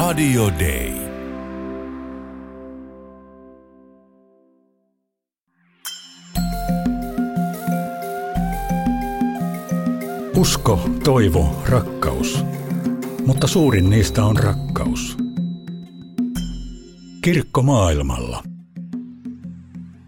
[0.00, 0.92] Radio Day.
[10.36, 12.44] Usko, toivo, rakkaus.
[13.26, 15.16] Mutta suurin niistä on rakkaus.
[17.22, 18.42] Kirkko maailmalla.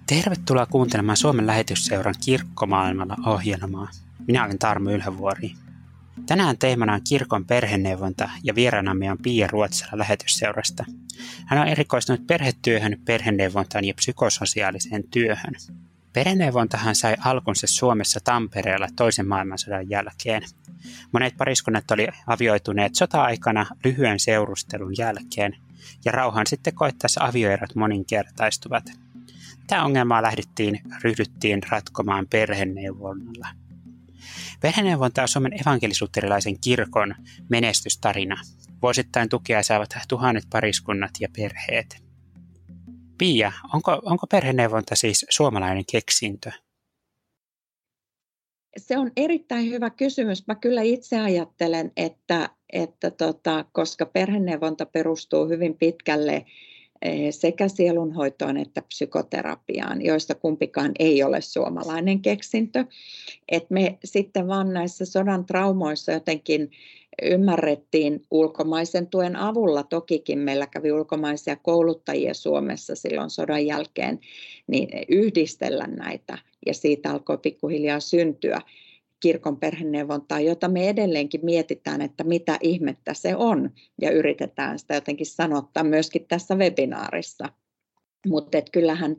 [0.07, 3.89] Tervetuloa kuuntelemaan Suomen lähetysseuran Kirkkomaailmalla ohjelmaa.
[4.27, 5.62] Minä olen Tarmo Ylhävuori.
[6.27, 10.85] Tänään teemana on kirkon perheneuvonta ja vieraanamme on Pia Ruotsala lähetysseurasta.
[11.47, 15.55] Hän on erikoistunut perhetyöhön, perheneuvontaan ja psykososiaaliseen työhön.
[16.13, 20.43] Perheneuvontahan sai alkunsa Suomessa Tampereella toisen maailmansodan jälkeen.
[21.13, 25.57] Monet pariskunnat oli avioituneet sota-aikana lyhyen seurustelun jälkeen,
[26.05, 28.85] ja rauhan sitten koittaessa avioerot moninkertaistuvat.
[29.67, 33.49] Tämä ongelmaa lähdettiin, ryhdyttiin ratkomaan perheneuvonnalla.
[34.61, 37.15] Perheneuvonta on Suomen evankelisuterilaisen kirkon
[37.49, 38.37] menestystarina.
[38.83, 42.03] Vuosittain tukea saavat tuhannet pariskunnat ja perheet.
[43.19, 46.51] Pia, onko, onko perheneuvonta siis suomalainen keksintö?
[48.77, 50.47] Se on erittäin hyvä kysymys.
[50.47, 56.47] Mä kyllä itse ajattelen, että, että tota, koska perheneuvonta perustuu hyvin pitkälle
[57.31, 62.85] sekä sielunhoitoon että psykoterapiaan, joista kumpikaan ei ole suomalainen keksintö.
[63.49, 66.71] Et me sitten vaan näissä sodan traumoissa jotenkin
[67.23, 74.21] ymmärrettiin ulkomaisen tuen avulla, tokikin meillä kävi ulkomaisia kouluttajia Suomessa silloin sodan jälkeen,
[74.67, 78.61] niin yhdistellä näitä ja siitä alkoi pikkuhiljaa syntyä
[79.23, 83.71] kirkon perheneuvontaa, jota me edelleenkin mietitään, että mitä ihmettä se on,
[84.01, 87.49] ja yritetään sitä jotenkin sanottaa myöskin tässä webinaarissa.
[88.27, 89.17] Mutta kyllähän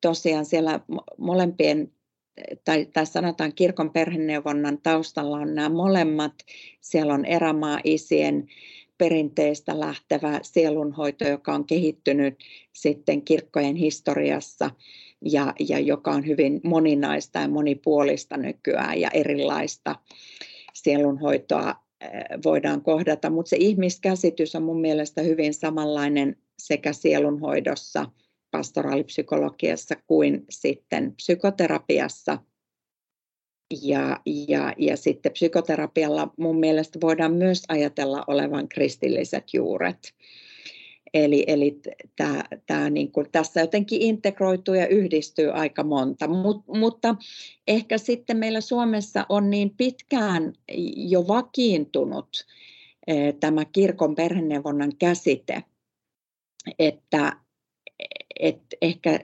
[0.00, 0.80] tosiaan siellä
[1.18, 1.92] molempien
[2.64, 6.34] tai, tai sanotaan kirkon perheneuvonnan taustalla on nämä molemmat.
[6.80, 8.48] Siellä on erämaa-isien
[8.98, 12.34] perinteistä lähtevä sielunhoito, joka on kehittynyt
[12.72, 14.70] sitten kirkkojen historiassa–
[15.22, 19.96] ja, ja joka on hyvin moninaista ja monipuolista nykyään ja erilaista
[20.74, 21.74] sielunhoitoa
[22.44, 28.06] voidaan kohdata, mutta se ihmiskäsitys on mun mielestä hyvin samanlainen sekä sielunhoidossa,
[28.50, 32.38] pastoraalipsykologiassa kuin sitten psykoterapiassa.
[33.82, 40.14] Ja, ja, ja sitten psykoterapialla mun mielestä voidaan myös ajatella olevan kristilliset juuret.
[41.14, 41.80] Eli, eli
[42.16, 47.16] tää, tää niin kuin tässä jotenkin integroituu ja yhdistyy aika monta, Mut, mutta
[47.68, 50.52] ehkä sitten meillä Suomessa on niin pitkään
[50.96, 52.46] jo vakiintunut
[53.06, 55.62] eh, tämä kirkon perheneuvonnan käsite,
[56.78, 57.32] että
[58.40, 59.20] et ehkä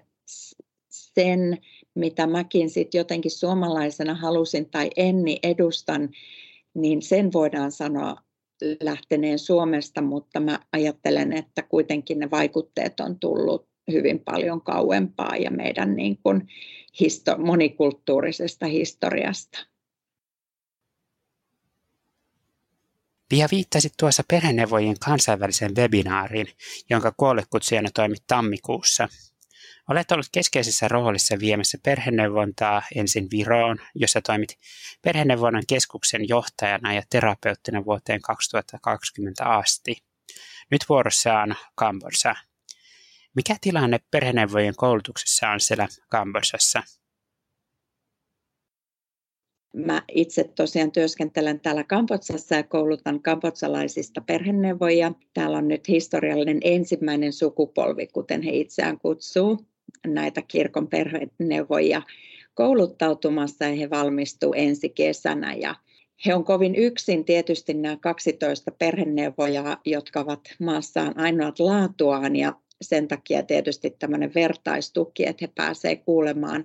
[0.88, 1.58] sen,
[1.94, 6.08] mitä mäkin sitten jotenkin suomalaisena halusin tai enni edustan,
[6.74, 8.16] niin sen voidaan sanoa
[8.82, 15.50] lähteneen Suomesta, mutta mä ajattelen, että kuitenkin ne vaikutteet on tullut hyvin paljon kauempaa ja
[15.50, 16.48] meidän niin kuin
[17.00, 19.58] histo- monikulttuurisesta historiasta.
[23.28, 26.46] Pia viittasi tuossa perheneuvojien kansainväliseen webinaariin,
[26.90, 29.08] jonka kuollekutsijana toimi tammikuussa–
[29.90, 34.58] Olet ollut keskeisessä roolissa viemässä perheneuvontaa ensin Viroon, jossa toimit
[35.02, 39.96] perheneuvonnan keskuksen johtajana ja terapeuttina vuoteen 2020 asti.
[40.70, 42.34] Nyt vuorossa on Kambodsa.
[43.36, 46.82] Mikä tilanne perheneuvojen koulutuksessa on siellä Kambodsassa?
[49.76, 55.12] Mä itse tosiaan työskentelen täällä Kambodsassa ja koulutan kambodsalaisista perheneuvojia.
[55.34, 59.71] Täällä on nyt historiallinen ensimmäinen sukupolvi, kuten he itseään kutsuu
[60.06, 62.02] näitä kirkon perheneuvojia
[62.54, 65.54] kouluttautumassa ja he valmistuu ensi kesänä.
[65.54, 65.74] Ja
[66.26, 73.08] he on kovin yksin tietysti nämä 12 perheneuvojaa, jotka ovat maassaan ainoat laatuaan ja sen
[73.08, 76.64] takia tietysti tämmöinen vertaistuki, että he pääsevät kuulemaan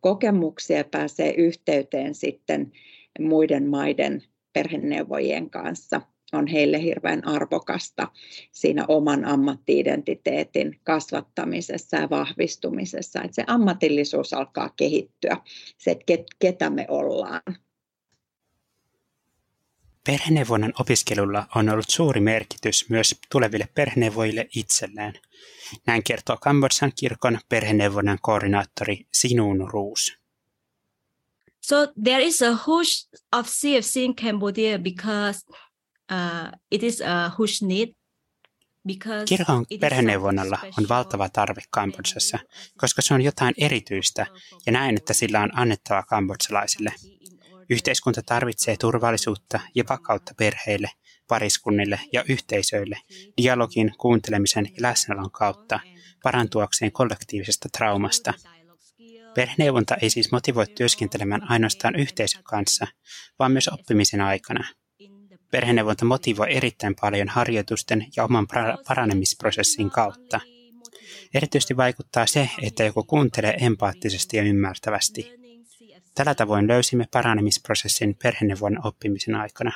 [0.00, 2.72] kokemuksia ja pääsee yhteyteen sitten
[3.20, 6.00] muiden maiden perheneuvojien kanssa–
[6.32, 8.08] on heille hirveän arvokasta
[8.52, 15.36] siinä oman ammattiidentiteetin kasvattamisessa ja vahvistumisessa, että se ammatillisuus alkaa kehittyä,
[15.78, 17.42] se, että ketä me ollaan.
[20.06, 25.12] Perheneuvonnan opiskelulla on ollut suuri merkitys myös tuleville perheneuvojille itselleen.
[25.86, 30.18] Näin kertoo Kambodsan kirkon perheneuvonnan koordinaattori Sinun Ruus.
[31.60, 35.40] So there is a huge of CFC in Cambodia because
[36.12, 37.88] uh, it is a huge need
[39.28, 42.38] Kirkon perheneuvonnalla on valtava tarve Kambodsassa,
[42.78, 44.26] koska se on jotain erityistä
[44.66, 46.92] ja näin, että sillä on annettava kambodsalaisille.
[47.70, 50.90] Yhteiskunta tarvitsee turvallisuutta ja vakautta perheille,
[51.28, 52.98] pariskunnille ja yhteisöille
[53.42, 55.80] dialogin, kuuntelemisen ja läsnäolon kautta
[56.22, 58.34] parantuakseen kollektiivisesta traumasta.
[59.34, 62.86] Perheneuvonta ei siis motivoi työskentelemään ainoastaan yhteisön kanssa,
[63.38, 64.68] vaan myös oppimisen aikana.
[65.50, 68.46] Perheneuvonta motivoi erittäin paljon harjoitusten ja oman
[68.88, 70.40] paranemisprosessin kautta.
[71.34, 75.32] Erityisesti vaikuttaa se, että joku kuuntelee empaattisesti ja ymmärtävästi.
[76.14, 79.72] Tällä tavoin löysimme paranemisprosessin perheneuvon oppimisen aikana.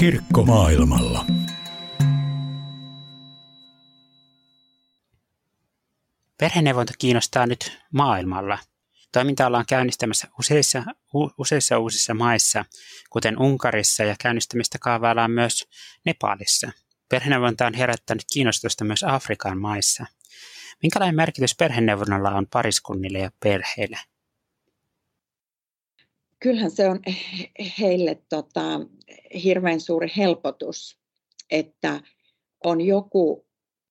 [0.00, 1.24] Kirkko maailmalla.
[6.38, 8.58] Perheneuvonta kiinnostaa nyt maailmalla.
[9.14, 10.84] Toiminta ollaan käynnistämässä useissa,
[11.38, 12.64] useissa uusissa maissa,
[13.10, 15.68] kuten Unkarissa ja käynnistämistä kaavaillaan myös
[16.04, 16.70] Nepalissa.
[17.08, 20.06] Perheneuvonta on herättänyt kiinnostusta myös Afrikan maissa.
[20.82, 23.98] Minkälainen merkitys perheneuvonnalla on pariskunnille ja perheille?
[26.40, 27.00] Kyllähän se on
[27.80, 28.62] heille tota,
[29.44, 30.98] hirveän suuri helpotus,
[31.50, 32.00] että
[32.64, 33.46] on joku,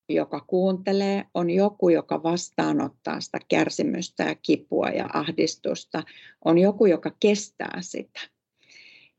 [0.09, 6.03] joka kuuntelee, on joku, joka vastaanottaa sitä kärsimystä ja kipua ja ahdistusta,
[6.45, 8.19] on joku, joka kestää sitä.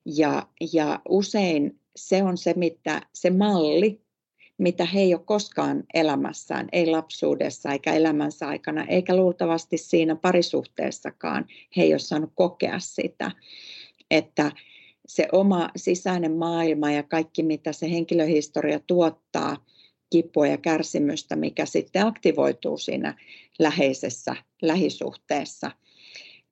[0.04, 4.00] Ja, ja usein se on se, mitä, se malli,
[4.58, 11.46] mitä he ei ole koskaan elämässään, ei lapsuudessa eikä elämänsä aikana, eikä luultavasti siinä parisuhteessakaan
[11.76, 13.30] he ei ole saanut kokea sitä,
[14.10, 14.52] että
[15.06, 19.56] se oma sisäinen maailma ja kaikki, mitä se henkilöhistoria tuottaa,
[20.14, 23.14] kipua ja kärsimystä, mikä sitten aktivoituu siinä
[23.58, 25.70] läheisessä lähisuhteessa,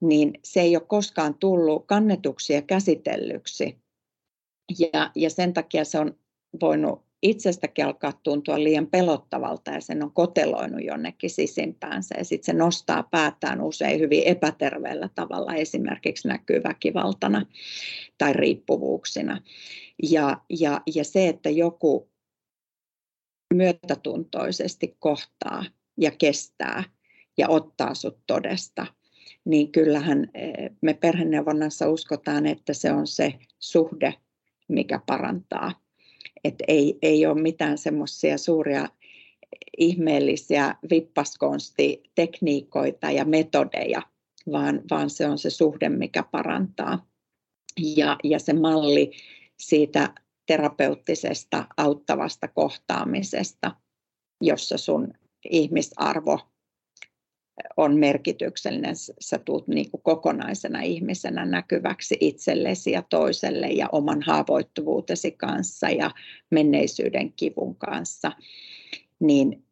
[0.00, 3.76] niin se ei ole koskaan tullut kannetuksi ja käsitellyksi.
[4.78, 6.14] Ja, ja sen takia se on
[6.60, 12.58] voinut itsestäkin alkaa tuntua liian pelottavalta ja sen on koteloinut jonnekin sisimpäänsä ja sitten se
[12.58, 17.46] nostaa päätään usein hyvin epäterveellä tavalla, esimerkiksi näkyy väkivaltana
[18.18, 19.40] tai riippuvuuksina.
[20.10, 22.11] Ja, ja, ja se, että joku
[23.54, 25.64] myötätuntoisesti kohtaa
[26.00, 26.84] ja kestää
[27.38, 28.86] ja ottaa sut todesta,
[29.44, 34.14] niin kyllähän eh, me perheneuvonnassa uskotaan, että se on se suhde,
[34.68, 35.82] mikä parantaa
[36.44, 38.88] että ei, ei ole mitään semmoisia suuria
[39.78, 44.02] ihmeellisiä vippaskonstitekniikoita ja metodeja,
[44.52, 47.06] vaan, vaan se on se suhde, mikä parantaa.
[47.96, 49.12] Ja, ja se malli
[49.56, 50.14] siitä
[50.52, 53.76] terapeuttisesta auttavasta kohtaamisesta,
[54.40, 55.14] jossa sun
[55.50, 56.40] ihmisarvo
[57.76, 58.94] on merkityksellinen.
[59.20, 66.10] Sä tulet niin kuin kokonaisena ihmisenä näkyväksi itsellesi ja toiselle ja oman haavoittuvuutesi kanssa ja
[66.50, 68.32] menneisyyden kivun kanssa.
[69.20, 69.64] Niin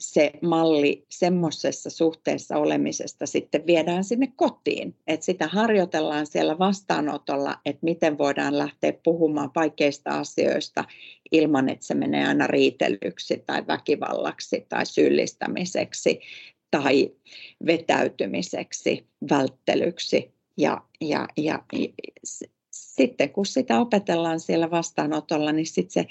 [0.00, 4.94] se malli semmoisessa suhteessa olemisesta sitten viedään sinne kotiin.
[5.06, 10.84] Että sitä harjoitellaan siellä vastaanotolla, että miten voidaan lähteä puhumaan vaikeista asioista
[11.32, 16.20] ilman, että se menee aina riitelyksi tai väkivallaksi tai syyllistämiseksi
[16.70, 17.10] tai
[17.66, 20.30] vetäytymiseksi, välttelyksi.
[20.56, 21.90] Ja, ja, ja, ja
[22.70, 26.06] sitten kun sitä opetellaan siellä vastaanotolla, niin sitten se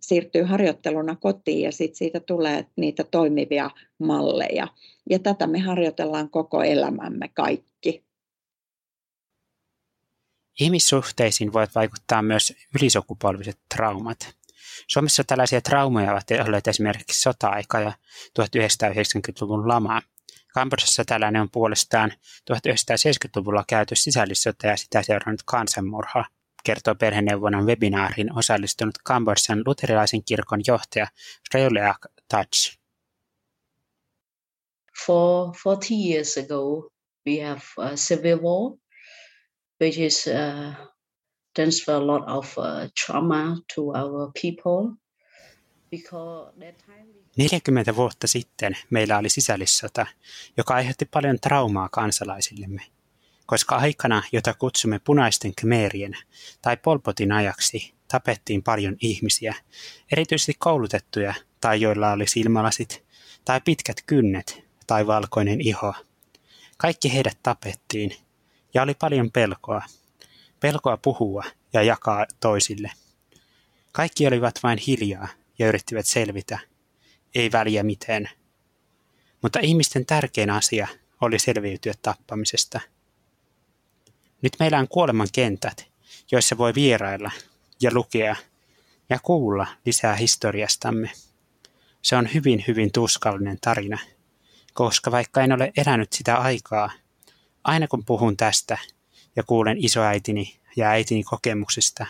[0.00, 4.68] siirtyy harjoitteluna kotiin ja sit siitä tulee niitä toimivia malleja.
[5.10, 8.04] Ja tätä me harjoitellaan koko elämämme kaikki.
[10.60, 14.34] Ihmissuhteisiin voivat vaikuttaa myös ylisukupolviset traumat.
[14.86, 17.92] Suomessa tällaisia traumaja ovat olleet esimerkiksi sota-aika ja
[18.40, 20.02] 1990-luvun lama.
[20.54, 22.12] Kambodsassa tällainen on puolestaan
[22.50, 26.24] 1970-luvulla käyty sisällissota ja sitä seurannut kansanmurha–
[26.64, 31.06] kertoo perheneuvonnan webinaariin osallistunut Kambodjan luterilaisen kirkon johtaja
[31.54, 32.78] Reuleak Touch.
[35.06, 36.90] For 40 years ago,
[37.26, 38.78] we have a civil war,
[39.80, 40.74] which is uh,
[41.54, 42.64] transfer a lot of uh,
[43.06, 45.00] trauma to our people.
[47.36, 50.06] 40 vuotta sitten meillä oli sisällissota,
[50.56, 52.82] joka aiheutti paljon traumaa kansalaisillemme
[53.50, 56.16] koska aikana, jota kutsumme punaisten kmeerien
[56.62, 59.54] tai polpotin ajaksi, tapettiin paljon ihmisiä,
[60.12, 63.04] erityisesti koulutettuja tai joilla oli silmälasit
[63.44, 65.94] tai pitkät kynnet tai valkoinen iho.
[66.76, 68.16] Kaikki heidät tapettiin
[68.74, 69.82] ja oli paljon pelkoa.
[70.60, 72.90] Pelkoa puhua ja jakaa toisille.
[73.92, 75.28] Kaikki olivat vain hiljaa
[75.58, 76.58] ja yrittivät selvitä.
[77.34, 78.28] Ei väliä miten.
[79.42, 80.88] Mutta ihmisten tärkein asia
[81.20, 82.80] oli selviytyä tappamisesta–
[84.42, 85.86] nyt meillä on kuoleman kentät,
[86.32, 87.30] joissa voi vierailla
[87.82, 88.36] ja lukea
[89.10, 91.10] ja kuulla lisää historiastamme.
[92.02, 93.98] Se on hyvin, hyvin tuskallinen tarina,
[94.74, 96.90] koska vaikka en ole elänyt sitä aikaa,
[97.64, 98.78] aina kun puhun tästä,
[99.36, 102.06] ja kuulen isoäitini ja äitini kokemuksista,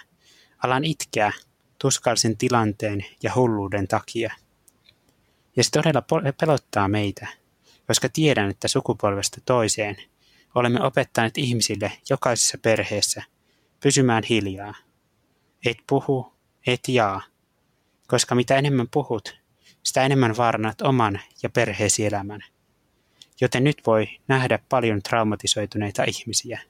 [0.59, 1.33] alan itkeä
[1.79, 4.35] tuskallisen tilanteen ja hulluuden takia.
[5.57, 6.03] Ja se todella
[6.41, 7.27] pelottaa meitä,
[7.87, 9.97] koska tiedän, että sukupolvesta toiseen
[10.55, 13.23] olemme opettaneet ihmisille jokaisessa perheessä
[13.83, 14.75] pysymään hiljaa.
[15.67, 16.33] Et puhu,
[16.67, 17.23] et jaa,
[18.07, 19.41] koska mitä enemmän puhut,
[19.83, 22.41] sitä enemmän vaarannat oman ja perheesi elämän.
[23.41, 26.61] Joten nyt voi nähdä paljon traumatisoituneita ihmisiä.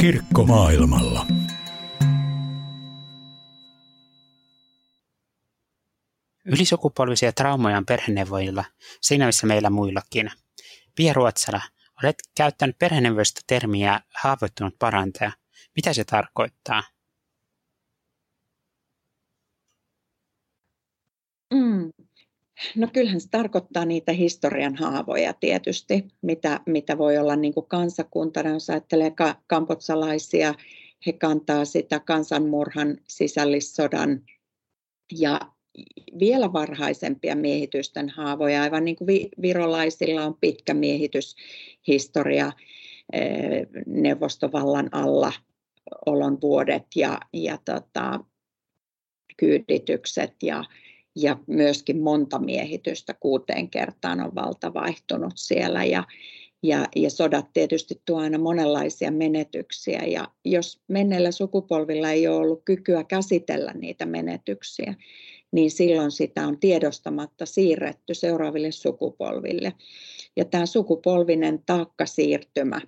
[0.00, 1.26] Kirkko maailmalla.
[6.44, 8.64] Ylisukupolvisia traumoja on perheneuvoilla,
[9.00, 10.30] siinä missä meillä muillakin.
[10.96, 11.60] Pia Ruotsala,
[12.02, 15.32] olet käyttänyt perheneuvoista termiä haavoittunut parantaja.
[15.76, 16.82] Mitä se tarkoittaa?
[21.54, 21.92] Mm.
[22.76, 28.50] No kyllähän se tarkoittaa niitä historian haavoja tietysti, mitä, mitä voi olla niin kuin kansakuntana,
[28.50, 30.54] jos ajattelee ka- kampotsalaisia,
[31.06, 34.20] he kantaa sitä kansanmurhan sisällissodan
[35.12, 35.40] ja
[36.18, 42.52] vielä varhaisempia miehitysten haavoja, aivan niin kuin virolaisilla on pitkä miehityshistoria
[43.12, 45.32] eh, neuvostovallan alla
[46.06, 48.20] olon vuodet ja, ja tota,
[49.36, 50.64] kyyditykset ja,
[51.16, 55.84] ja myöskin monta miehitystä kuuteen kertaan on valta vaihtunut siellä.
[55.84, 56.04] Ja,
[56.62, 60.02] ja, ja sodat tietysti tuo aina monenlaisia menetyksiä.
[60.06, 64.94] Ja jos menneillä sukupolvilla ei ole ollut kykyä käsitellä niitä menetyksiä,
[65.56, 69.72] niin silloin sitä on tiedostamatta siirretty seuraaville sukupolville.
[70.36, 72.80] Ja tämä sukupolvinen taakkasiirtymä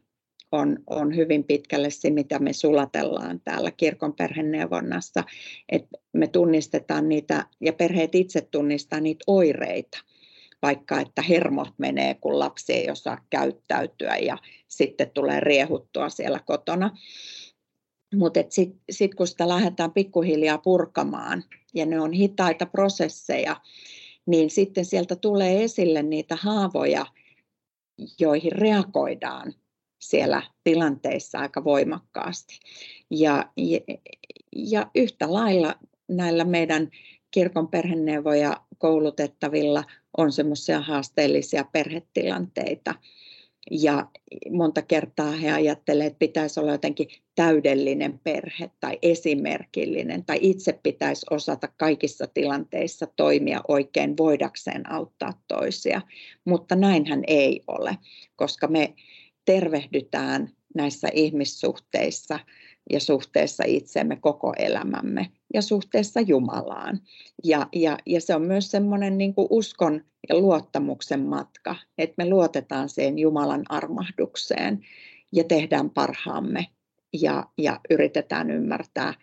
[0.52, 5.24] on, on hyvin pitkälle se, mitä me sulatellaan täällä kirkon perheneuvonnassa,
[5.68, 9.98] että me tunnistetaan niitä, ja perheet itse tunnistaa niitä oireita,
[10.62, 16.90] vaikka että hermot menee, kun lapsi ei osaa käyttäytyä ja sitten tulee riehuttua siellä kotona.
[18.14, 21.44] Mutta sitten sit kun sitä lähdetään pikkuhiljaa purkamaan,
[21.74, 23.56] ja ne on hitaita prosesseja,
[24.26, 27.06] niin sitten sieltä tulee esille niitä haavoja,
[28.18, 29.54] joihin reagoidaan
[29.98, 32.60] siellä tilanteissa aika voimakkaasti.
[33.10, 33.80] Ja, ja,
[34.56, 35.74] ja yhtä lailla
[36.08, 36.90] näillä meidän
[37.30, 39.84] kirkon perheneuvoja koulutettavilla
[40.16, 42.94] on semmoisia haasteellisia perhetilanteita,
[43.70, 44.06] ja
[44.50, 51.26] monta kertaa he ajattelevat, että pitäisi olla jotenkin täydellinen perhe tai esimerkillinen tai itse pitäisi
[51.30, 56.00] osata kaikissa tilanteissa toimia oikein voidakseen auttaa toisia.
[56.44, 57.98] Mutta näinhän ei ole,
[58.36, 58.94] koska me
[59.44, 62.38] tervehdytään näissä ihmissuhteissa
[62.92, 67.00] ja suhteessa itseemme koko elämämme ja suhteessa Jumalaan.
[67.44, 72.88] Ja, ja, ja se on myös semmoinen niin uskon ja luottamuksen matka, että me luotetaan
[72.88, 74.86] siihen Jumalan armahdukseen
[75.32, 76.66] ja tehdään parhaamme
[77.12, 79.14] ja, ja yritetään ymmärtää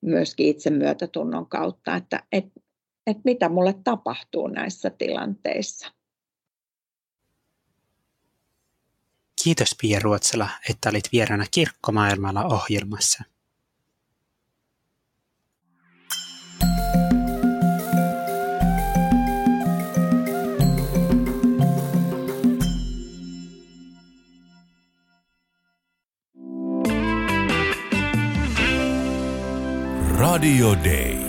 [0.00, 2.44] myöskin itsemyötätunnon kautta, että et,
[3.06, 5.92] et mitä mulle tapahtuu näissä tilanteissa.
[9.44, 13.33] Kiitos Pia Ruotsala, että olit vieraana Kirkkomaailmalla ohjelmassa.
[30.34, 31.23] Radio Day.